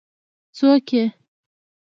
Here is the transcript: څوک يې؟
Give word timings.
څوک 0.57 0.87
يې؟ 0.95 1.03